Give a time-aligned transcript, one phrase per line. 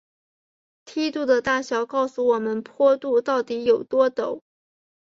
[0.83, 4.41] 梯度的大小告诉我们坡度到底有多陡。